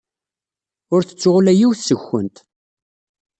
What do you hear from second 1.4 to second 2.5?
yiwet seg-kumt.